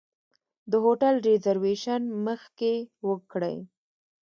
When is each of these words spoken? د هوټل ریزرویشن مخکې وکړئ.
د 0.71 0.73
هوټل 0.83 1.15
ریزرویشن 1.27 2.01
مخکې 2.25 2.73
وکړئ. 3.07 3.57